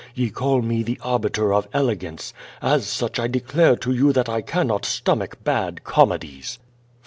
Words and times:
Ye 0.15 0.31
call 0.31 0.63
me 0.63 0.81
the 0.81 0.97
Arbiter 1.03 1.53
of 1.53 1.67
Elegance. 1.73 2.33
As 2.59 2.87
such 2.87 3.19
I 3.19 3.27
declare 3.27 3.75
to 3.75 3.91
you 3.91 4.11
that 4.13 4.27
I 4.29 4.41
cannot 4.41 4.83
stomach 4.83 5.43
bad 5.43 5.83
comedies. 5.83 6.57